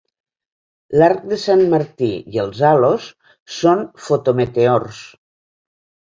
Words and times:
L'arc 1.01 1.27
de 1.33 1.37
Sant 1.43 1.61
Martí 1.73 2.09
i 2.37 2.41
els 2.45 2.63
halos 2.71 3.07
són 3.59 3.85
fotometeors. 4.09 5.05